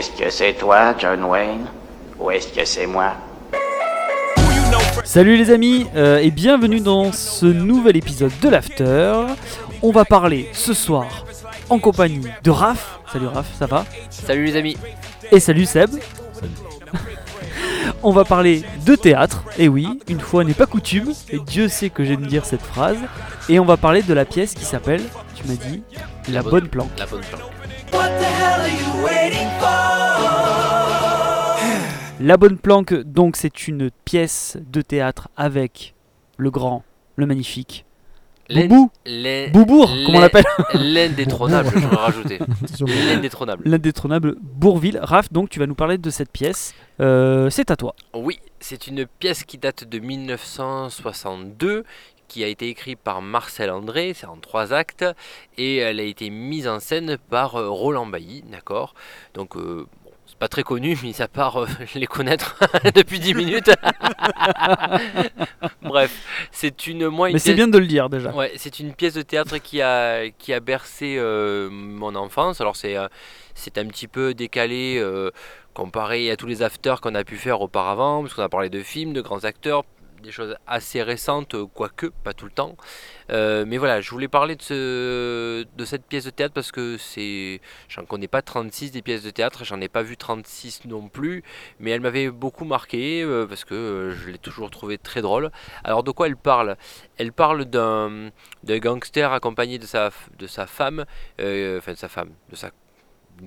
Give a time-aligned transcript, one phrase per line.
[0.00, 1.66] Est-ce que c'est toi, John Wayne?
[2.18, 3.12] Ou est-ce que c'est moi?
[5.04, 9.12] Salut les amis euh, et bienvenue dans ce nouvel épisode de l'After.
[9.82, 11.26] On va parler ce soir
[11.68, 13.00] en compagnie de Raph.
[13.12, 13.84] Salut Raph, ça va?
[14.08, 14.78] Salut les amis.
[15.32, 15.90] Et salut Seb.
[18.02, 21.90] On va parler de théâtre, et oui, une fois n'est pas coutume, et Dieu sait
[21.90, 22.96] que j'aime dire cette phrase.
[23.50, 25.02] Et on va parler de la pièce qui s'appelle,
[25.34, 25.82] tu m'as dit,
[26.30, 26.88] La, bonne planque.
[26.98, 27.59] La bonne planque.
[32.20, 35.94] La bonne planque, donc, c'est une pièce de théâtre avec
[36.36, 36.84] le grand,
[37.16, 37.86] le magnifique.
[38.52, 38.90] Boubou
[39.52, 42.38] Boubourg, comment on l'appelle L'indétrônable, je vais rajouter.
[43.08, 43.62] L'indétrônable.
[43.64, 44.98] L'indétrônable Bourville.
[45.00, 46.74] Raph, donc, tu vas nous parler de cette pièce.
[47.00, 47.94] Euh, c'est à toi.
[48.14, 51.84] Oui, c'est une pièce qui date de 1962,
[52.30, 55.04] qui a été écrite par Marcel André, c'est en trois actes,
[55.58, 58.94] et elle a été mise en scène par euh, Roland Bailly, d'accord?
[59.34, 61.66] Donc, euh, bon, c'est pas très connu, mis à part euh,
[61.96, 62.56] les connaître
[62.94, 63.70] depuis 10 minutes.
[65.82, 68.30] Bref, c'est une moi une Mais c'est pièce- bien de le dire déjà.
[68.30, 72.60] Ouais, c'est une pièce de théâtre qui a, qui a bercé euh, mon enfance.
[72.60, 72.96] Alors c'est
[73.54, 75.04] c'est un petit peu décalé
[75.74, 78.82] comparé à tous les afters qu'on a pu faire auparavant, parce qu'on a parlé de
[78.82, 79.84] films, de grands acteurs,
[80.20, 82.76] des choses assez récentes, euh, quoique, pas tout le temps.
[83.30, 86.96] Euh, mais voilà, je voulais parler de, ce, de cette pièce de théâtre parce que
[86.98, 91.08] c'est, j'en connais pas 36 des pièces de théâtre, j'en ai pas vu 36 non
[91.08, 91.42] plus,
[91.78, 95.50] mais elle m'avait beaucoup marqué euh, parce que je l'ai toujours trouvé très drôle.
[95.84, 96.76] Alors de quoi elle parle?
[97.18, 98.30] Elle parle d'un
[98.64, 101.04] d'un gangster accompagné de sa, de sa femme,
[101.38, 102.70] enfin de sa femme, de sa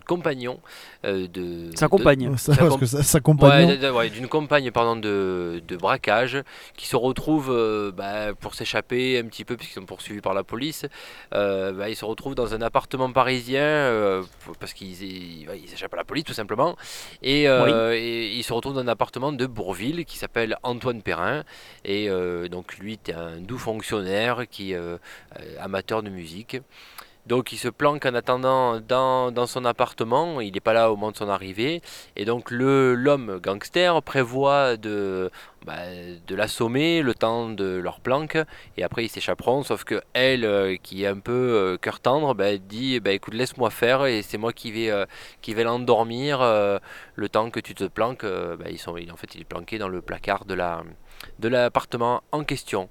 [0.02, 0.60] compagnon,
[1.06, 2.36] euh, de Sa compagne.
[2.38, 3.20] Ça sa
[3.68, 6.42] Ouais, ouais, d'une compagne pardon, de, de braquage
[6.78, 10.44] qui se retrouve euh, bah, pour s'échapper un petit peu puisqu'ils sont poursuivis par la
[10.44, 10.86] police.
[11.34, 14.24] Euh, bah, ils se retrouvent dans un appartement parisien euh,
[14.60, 16.76] parce qu'ils ils- ils échappent à la police tout simplement.
[17.22, 21.44] Et, euh, et ils se retrouvent dans un appartement de Bourville qui s'appelle Antoine Perrin.
[21.86, 24.80] Et euh, donc lui, est un doux fonctionnaire qui est
[25.60, 26.58] amateur de musique.
[27.26, 31.12] Donc il se planque en attendant dans, son appartement, il n'est pas là au moment
[31.12, 31.82] de son arrivée,
[32.18, 35.32] et donc le l'homme gangster prévoit de,
[35.66, 35.78] bah,
[36.28, 38.38] de l'assommer le temps de leur planque,
[38.76, 42.34] et après ils s'échapperont, sauf que elle, euh, qui est un peu euh, cœur tendre,
[42.34, 45.06] bah, dit bah, écoute laisse-moi faire, et c'est moi qui vais, euh,
[45.64, 46.42] l'endormir
[47.16, 49.88] le temps que tu te planques, bah, ils sont, en fait il est planqué dans
[49.88, 50.84] le placard de la
[51.40, 52.90] de l'appartement en question.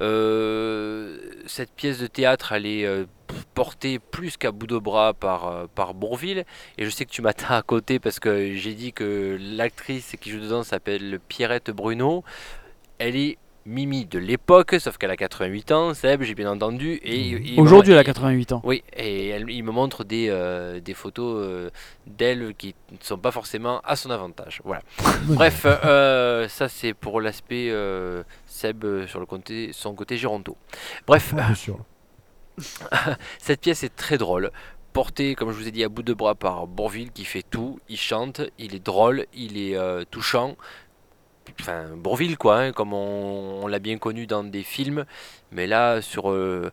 [0.00, 3.06] Euh, cette pièce de théâtre, elle est euh,
[3.54, 6.44] portée plus qu'à bout de bras par, euh, par Bourville.
[6.76, 10.30] Et je sais que tu m'attends à côté parce que j'ai dit que l'actrice qui
[10.30, 12.24] joue dedans s'appelle Pierrette Bruno.
[12.98, 16.94] Elle est Mimi de l'époque, sauf qu'elle a 88 ans, Seb, j'ai bien entendu.
[17.02, 18.62] Et, et- Aujourd'hui, elle a et- 88 ans.
[18.64, 21.70] oui, et elle, il me montre des, euh, des photos euh,
[22.06, 24.62] d'elle qui ne sont pas forcément à son avantage.
[24.64, 24.80] Voilà.
[25.24, 27.70] Bref, euh, ça c'est pour l'aspect
[28.46, 30.56] Seb sur le côté, son côté Gironto.
[31.06, 31.78] Bref, Ouais, bien sûr.
[33.38, 34.50] cette pièce est très drôle.
[34.92, 37.78] Portée, comme je vous ai dit, à bout de bras par Bourville qui fait tout.
[37.88, 40.56] Il chante, il est drôle, il est euh, touchant.
[41.60, 45.04] Enfin, Bourville, quoi, hein, comme on, l'a bien connu dans des films.
[45.52, 46.70] Mais là, sur, euh,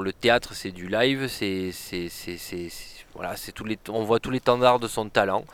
[0.00, 1.28] le théâtre, c'est du live.
[1.28, 2.38] C'est, c'est, c'est,
[3.14, 3.54] voilà, c'est
[3.88, 5.44] on voit tous les standards de son talent.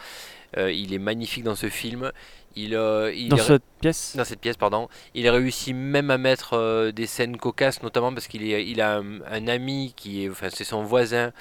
[0.56, 2.12] Euh, il est magnifique dans ce film.
[2.58, 4.88] Il, euh, il Dans cette pièce dans cette pièce, pardon.
[5.14, 8.96] Il a réussi même à mettre euh, des scènes cocasses, notamment parce qu'il il a
[8.96, 11.32] un, un ami qui est, enfin c'est son voisin,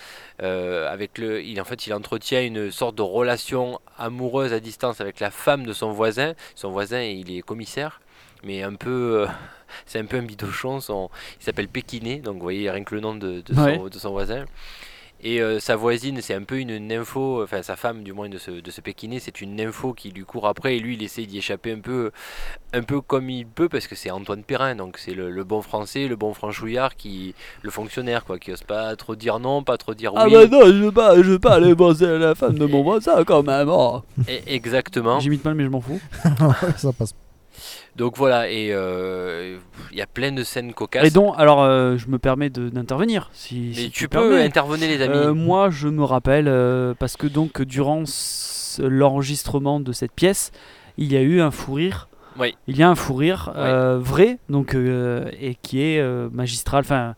[0.44, 5.00] euh, avec le, il en fait il entretient une sorte de relation amoureuse à distance
[5.00, 6.34] avec la femme de son voisin.
[6.54, 8.02] Son voisin il est commissaire,
[8.44, 9.25] mais un peu,
[9.86, 10.81] c'est un peu un bidochon.
[10.81, 11.09] Son,
[11.40, 13.78] il s'appelle Pékiné, donc vous voyez rien que le nom de, de, Ouais.
[13.78, 14.44] son, de son voisin.
[15.22, 18.38] Et euh, sa voisine, c'est un peu une nympho, enfin sa femme du moins de
[18.38, 21.26] ce, de ce Pékiné, c'est une nympho qui lui court après et lui il essaie
[21.26, 22.12] d'y échapper un peu,
[22.74, 25.62] un peu comme il peut parce que c'est Antoine Perrin, donc c'est le, le bon
[25.64, 27.34] français, le bon franchouillard, qui,
[27.64, 30.34] le fonctionnaire quoi, qui ose pas trop dire non, pas trop dire Ah oui.
[30.34, 33.24] bah non, je veux pas, je veux pas aller bosser la femme de mon voisin
[33.24, 33.70] quand même.
[33.72, 34.01] oh.
[34.28, 35.19] Et- exactement.
[35.19, 36.00] J'imite mal mais je m'en fous.
[36.78, 37.13] ça passe.
[37.95, 39.57] Donc voilà, et euh,
[39.92, 41.07] il y a plein de scènes cocasses.
[41.07, 43.30] Et donc, alors euh, je me permets d'intervenir.
[43.31, 44.44] Si, tu peux peux permets.
[44.44, 45.15] intervenir les amis.
[45.15, 46.51] Euh, moi, je me rappelle,
[47.00, 48.03] parce que donc durant
[48.80, 50.51] l'enregistrement de cette pièce,
[50.97, 52.09] il y a eu un fou rire.
[52.38, 52.53] Oui.
[52.68, 56.81] Il y a un fou rire vrai, donc et qui est magistral.
[56.81, 57.15] Enfin,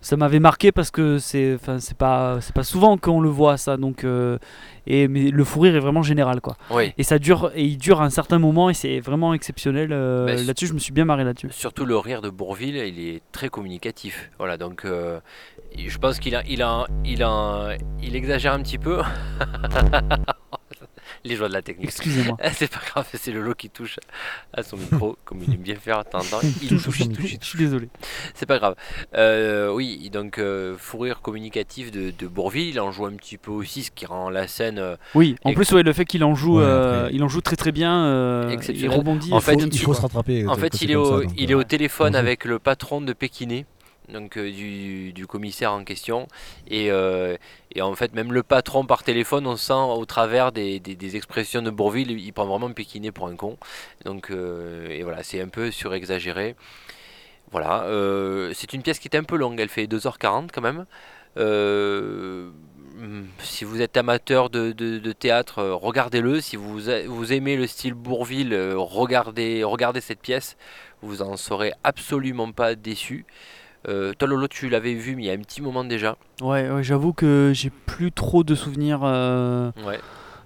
[0.00, 3.56] ça m'avait marqué parce que c'est, enfin, c'est pas, c'est pas souvent qu'on le voit
[3.56, 3.76] ça.
[3.76, 4.38] Donc, euh,
[4.86, 6.56] et mais le fou rire est vraiment général, quoi.
[6.70, 6.92] Oui.
[6.98, 9.90] Et ça dure, et il dure un certain moment, et c'est vraiment exceptionnel.
[9.92, 11.48] euh, Bah, là-dessus, je me suis bien marré là-dessus.
[11.50, 14.30] Surtout le rire de Bourville, il est très communicatif.
[14.38, 15.20] Voilà, donc euh,
[15.76, 19.00] je pense qu'il a, il a, il a, il exagère un petit peu.
[21.24, 21.88] Les joies de la technique.
[21.90, 22.36] Excusez-moi.
[22.54, 23.98] c'est pas grave, c'est Lolo qui touche
[24.54, 26.40] à son micro, comme il aime bien faire de temps en temps.
[26.62, 27.88] Il touche touche, il touche, Je suis désolé.
[28.34, 28.74] C'est pas grave.
[29.14, 33.50] Euh, oui, donc euh, fourrure communicative de, de Bourville, il en joue un petit peu
[33.50, 34.78] aussi, ce qui rend la scène.
[34.78, 37.42] euh, Oui, en plus, ouais, le fait qu'il en joue, Ouais, euh, il en joue
[37.42, 38.04] très très bien.
[38.06, 39.32] euh, il rebondit.
[39.32, 40.46] En fait, faut- il faut se rattraper.
[40.46, 43.12] En fait, il est, au, ça, donc, il est au téléphone avec le patron de
[43.12, 43.66] Pékiné,
[44.12, 46.28] donc euh, du, commissaire en question.
[46.68, 47.36] Et, euh,
[47.74, 50.80] et en fait, même le patron par téléphone, on sent au travers des,
[51.16, 53.56] expressions de Bourville, il prend vraiment Pékiné pour un con.
[54.04, 56.56] Donc, euh, et voilà, c'est un peu surexagéré.
[57.52, 57.84] Voilà,
[58.54, 60.86] c'est une pièce qui est un peu longue, elle fait 2h40 quand même.
[63.40, 66.40] Si vous êtes amateur de, théâtre, regardez-le.
[66.40, 70.56] Si vous, aimez le style Bourville, regardez, regardez cette pièce.
[71.02, 73.26] Vous en serez absolument pas déçu.
[73.88, 76.16] Euh, toi Lolo, tu l'avais vu, mais il y a un petit moment déjà.
[76.42, 79.00] Ouais, ouais, j'avoue que j'ai plus trop de souvenirs.
[79.04, 79.98] euh, Ouais.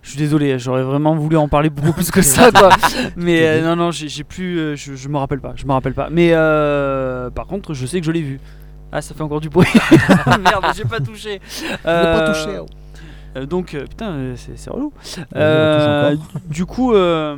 [0.03, 2.69] Je suis désolé, j'aurais vraiment voulu en parler beaucoup plus que ça, quoi.
[3.17, 4.59] Mais euh, non, non, j'ai plus.
[4.61, 6.11] euh, je, je me rappelle pas, je me rappelle pas.
[6.11, 8.39] Mais euh, par contre, je sais que je l'ai vu.
[8.93, 9.67] Ah, ça fait encore du bruit.
[10.41, 11.41] Merde, j'ai pas touché.
[11.83, 12.59] Pas touché.
[12.61, 12.67] oh.
[13.37, 14.93] euh, donc, euh, putain, c'est relou.
[15.35, 16.15] Euh,
[16.49, 17.35] du coup, euh,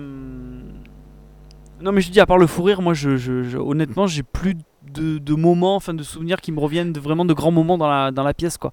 [1.81, 4.23] non, mais je dis, à part le fou rire, moi, je, je- je- honnêtement, j'ai
[4.23, 4.55] plus
[4.97, 7.89] de, de moments, enfin, de souvenirs qui me reviennent de, vraiment de grands moments dans
[7.89, 8.73] la, dans la pièce, quoi.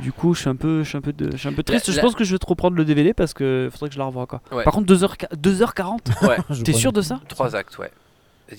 [0.00, 1.62] Du coup, je suis un peu, je suis un peu, de- je suis un peu
[1.62, 1.86] triste.
[1.88, 3.94] La- Je la- pense que je vais te reprendre le DVD parce que faudrait que
[3.94, 4.40] je la revoie, quoi.
[4.52, 4.64] Ouais.
[4.64, 7.20] Par contre, 2h, 2h40 Ouais, T'es sûr de ça?
[7.28, 7.90] Trois actes, ouais.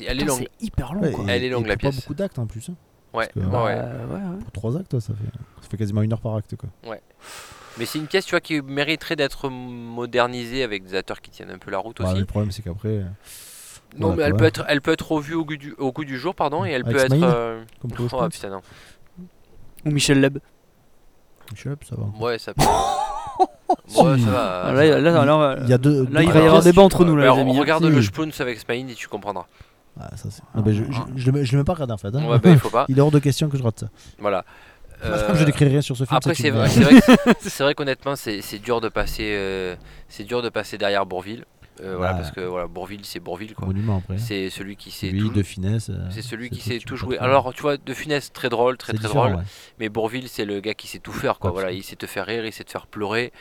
[0.08, 0.40] Elle est longue.
[0.60, 1.26] C'est hyper long, Ouais, quoi.
[1.26, 2.02] et- Elle est longue, la pour pas pièce.
[2.02, 2.70] beaucoup d'actes en plus.
[2.70, 2.76] hein.
[3.12, 3.74] Ouais, que- ouais, Bah, ouais.
[3.74, 4.40] ouais, ouais.
[4.44, 6.56] Pour 3 actes, ça fait, ça fait quasiment une heure par acte.
[6.56, 6.70] Quoi.
[7.78, 11.50] Mais c'est une pièce, tu vois, qui mériterait d'être modernisée avec des acteurs qui tiennent
[11.52, 12.20] un peu la route Ouais, aussi.
[12.20, 13.04] le problème, c'est qu'après, euh,
[13.98, 16.06] non, voilà, mais elle peut être, elle peut être revue au goût du, au goût
[16.06, 17.14] du jour, pardon, et elle Avec peut être.
[17.24, 18.62] Euh, comme le Oh sprint, putain non.
[19.86, 20.38] Ou Michel Leb.
[21.56, 22.06] sais pas, ça va.
[22.24, 22.62] Ouais, ça peut.
[23.40, 24.24] ouais, Si.
[24.24, 24.62] ça va.
[24.66, 26.08] Ah, là, Il y a deux.
[26.12, 27.60] là, il deux va y avoir pièces- débat entre nous, là, Alors, les amis.
[27.60, 27.90] regarde Si.
[27.90, 29.46] le Spoons avec Spain et tu comprendras.
[30.00, 32.10] Ah, ça, c'est- non, mais je, je, je, l'ai même pas regardé en fait.
[32.16, 32.26] hein.
[32.28, 32.86] Ouais, bah, il faut pas.
[32.90, 33.88] Il est hors de question que je rate ça.
[34.20, 34.46] Voilà.
[35.02, 36.82] Parce que Euh, Comme je n'écris rien sur ce film, Après, c'est une- vrai, c'est
[36.82, 39.76] vrai, que- c'est vrai qu'honnêtement, c'est c'est dur de passer, euh,
[40.10, 41.46] c'est dur de passer derrière Bourville.
[41.82, 42.20] Euh, voilà, Ouais.
[42.22, 43.68] parce que voilà, Bourville, c'est Bourville, quoi.
[43.68, 44.18] monument après.
[44.18, 45.30] C'est celui qui sait Lui, tout.
[45.30, 45.90] de finesse.
[45.90, 47.18] euh, C'est celui qui sait tout jouer.
[47.20, 49.40] Alors, tu vois, de finesse, très drôle, très c'est très différent, drôle.
[49.42, 49.46] ouais.
[49.80, 51.52] Mais Bourville, c'est le gars qui sait tout faire, quoi.
[51.52, 53.32] Voilà, il sait te faire rire, il sait te faire pleurer.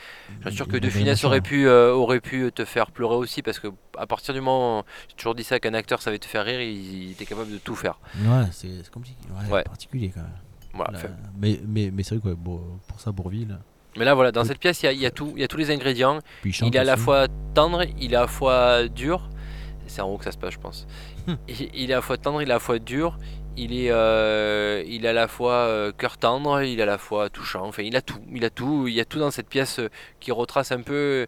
[0.41, 1.27] Je suis sûr que Il De Funès méchant.
[1.27, 4.85] aurait pu, euh, aurait pu te faire pleurer aussi, parce que à partir du moment,
[5.09, 7.57] j'ai toujours dit ça, qu'un acteur savait te faire rire, il, il était capable de
[7.57, 7.99] tout faire.
[8.17, 9.17] Ouais, c'est c'est compliqué.
[9.47, 9.63] Ouais, Ouais.
[9.63, 10.29] particulier quand même.
[10.73, 10.91] Voilà.
[10.93, 13.57] Là, Enfin, mais mais, mais c'est vrai que ouais, bon, pour ça, Bourville.
[13.97, 15.43] Mais là, voilà, dans cette pièce, il y a, il y a tout, il y
[15.43, 16.19] a tous les ingrédients.
[16.45, 17.03] Il est à la aussi.
[17.03, 19.29] fois tendre, il est à la fois dur.
[19.87, 20.87] C'est en haut que ça se passe, je pense.
[21.27, 21.33] Hmm.
[21.47, 23.17] il, il est à la fois tendre, il est à la fois dur.
[23.57, 26.97] Il est, euh, il est à la fois euh, cœur tendre, il est à la
[26.97, 27.65] fois touchant.
[27.65, 28.21] Enfin, il a tout.
[28.31, 28.87] Il a tout.
[28.87, 29.89] Il y a tout dans cette pièce euh,
[30.19, 31.27] qui retrace un peu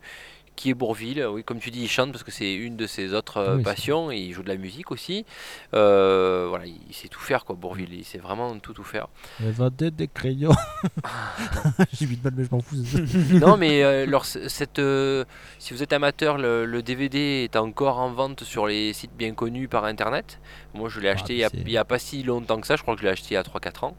[0.56, 1.26] qui est Bourville.
[1.32, 3.64] Oui, comme tu dis, il chante parce que c'est une de ses autres euh, Oui,
[3.64, 4.12] passions.
[4.12, 5.26] Et il joue de la musique aussi.
[5.74, 7.56] Euh, voilà, il, il sait tout faire, quoi.
[7.56, 9.08] Bourville, il sait vraiment tout tout faire.
[9.40, 10.52] Va des des crayons.
[11.94, 12.76] J'ai 8 balles, mais je m'en fous.
[13.40, 15.26] non, mais euh, alors, cette, euh,
[15.60, 19.34] si vous êtes amateur, le, le DVD est encore en vente sur les sites bien
[19.34, 20.40] connus par internet.
[20.74, 22.76] Moi, je l'ai Ah, acheté il a- n'y a, pas si longtemps que ça.
[22.76, 23.96] Je crois que je l'ai acheté il y a 3-4 ans.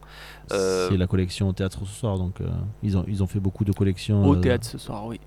[0.53, 2.49] Euh, C'est la collection au théâtre ce soir, donc euh,
[2.83, 4.25] ils, ont, ils ont fait beaucoup de collections.
[4.25, 5.21] Au euh, théâtre ce soir, oui.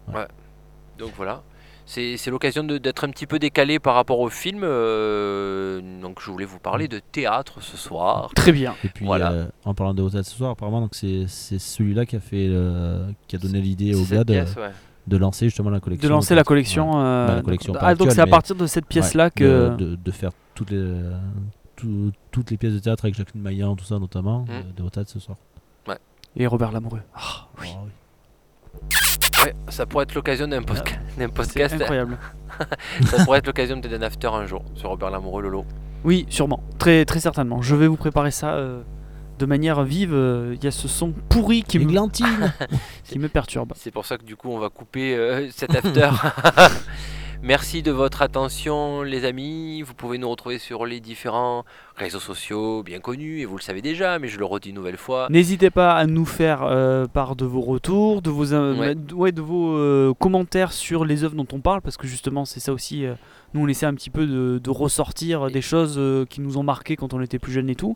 [0.97, 1.43] Donc voilà.
[1.87, 4.61] C'est c'est l'occasion de- d'être un petit peu décalé par rapport au film.
[4.63, 8.31] euh, donc je voulais vous parler de théâtre ce soir.
[8.35, 8.73] Très bien.
[8.83, 9.31] Et puis, Voilà.
[9.31, 12.47] euh, en parlant de théâtre ce soir, apparemment, donc c'est c'est celui-là qui a fait,
[12.49, 14.71] euh, qui a donné l'idée au gars de, pièce, ouais.
[15.05, 16.07] de lancer justement la collection.
[16.09, 16.91] De lancer la collection.
[16.99, 19.33] euh, Bah, la collection donc- ah, donc c'est à partir de cette Ouais, pièce-là de-
[19.35, 19.75] que.
[19.75, 20.91] de, de faire toutes les
[21.75, 24.81] tout- toutes les pièces de théâtre avec Jacqueline Maillan, tout ça notamment, Mm.
[24.83, 25.37] de, théâtre ce soir.
[26.37, 27.01] Et Robert Lamoureux.
[27.15, 27.67] Ah, oui.
[27.75, 28.89] Oh, oui.
[29.45, 31.75] Ouais, ça pourrait être l'occasion d'un podca- C'est podcast.
[31.75, 32.17] incroyable.
[33.05, 35.65] ça pourrait être l'occasion peut-être d'un after un jour sur Robert Lamoureux Lolo.
[36.03, 36.61] Oui, sûrement.
[36.77, 37.61] Très, très certainement.
[37.61, 38.81] Je vais vous préparer ça euh,
[39.39, 40.13] de manière vive.
[40.13, 42.53] euh, Il y a ce son pourri qui, me, Églantine
[43.03, 43.73] qui me perturbe.
[43.75, 46.09] C'est pour ça que du coup on va couper euh, cet after.
[47.47, 49.83] Merci de votre attention les amis.
[49.83, 51.63] Vous pouvez nous retrouver sur les différents
[51.95, 54.97] réseaux sociaux bien connus et vous le savez déjà mais je le redis une nouvelle
[54.97, 55.27] fois.
[55.29, 58.95] N'hésitez pas à nous faire euh, part de vos retours, de vos, euh, Ouais.
[58.95, 62.45] d- ouais, de vos euh, commentaires sur les œuvres dont on parle, parce que justement
[62.45, 63.05] c'est ça aussi.
[63.53, 66.95] nous on essaie un petit peu de, de ressortir des choses qui nous ont marqué
[66.95, 67.95] quand on était plus jeunes et tout.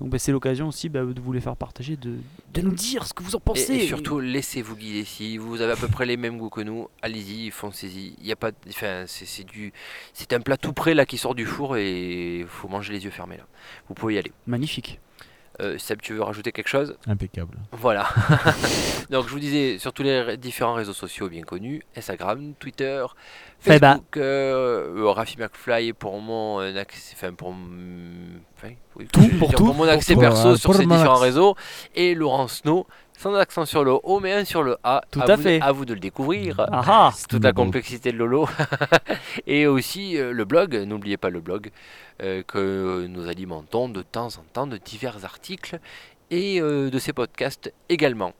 [0.00, 2.16] Donc bah, c'est l'occasion aussi bah, de vous les faire partager, de,
[2.54, 3.72] de nous dire ce que vous en pensez.
[3.74, 5.04] Et, et surtout, laissez-vous guider.
[5.04, 8.14] Si vous avez à peu près les mêmes goûts que nous, allez-y, foncez-y.
[8.18, 9.72] Il y a pas, de- enfin, c'est du,
[10.14, 13.04] c'est un plat tout prêt là qui sort du four et il faut manger les
[13.04, 13.44] yeux fermés là.
[13.88, 14.32] Vous pouvez y aller.
[14.46, 14.98] Magnifique.
[15.60, 16.96] Euh, Seb, tu veux rajouter quelque chose?
[17.06, 17.56] Impeccable.
[17.72, 18.08] Voilà.
[19.10, 23.04] Donc je vous disais sur tous les différents réseaux sociaux bien connus, Instagram, Twitter.
[23.60, 29.74] Facebook, euh, euh, Rafi McFly pour mon euh, accès, enfin pour, enfin, oui, Tout, dire,
[29.74, 31.24] mon accès Pour- perso euh, sur ces différents accès.
[31.24, 31.56] réseaux
[31.94, 32.86] et Laurent Snow
[33.20, 35.02] sans accent sur le O mais un sur le A.
[35.10, 35.60] Tout à à vous, fait.
[35.60, 36.56] À vous de le découvrir.
[36.72, 38.48] Ah ah C'est toute la complexité de Lolo.
[39.46, 41.70] et aussi euh, le blog, n'oubliez pas le blog,
[42.22, 45.80] euh, que nous alimentons de temps en temps de divers articles
[46.30, 48.32] et euh, de ces podcasts également.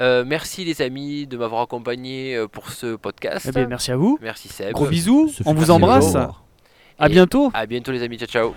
[0.00, 3.46] Euh, merci les amis de m'avoir accompagné pour ce podcast.
[3.48, 4.18] Eh bien, merci à vous.
[4.22, 4.72] Merci Seb.
[4.72, 5.28] Gros bisous.
[5.28, 6.14] Ce On vous embrasse.
[6.98, 7.50] À Et- bientôt.
[7.52, 8.18] À bientôt les amis.
[8.18, 8.54] Ciao ciao.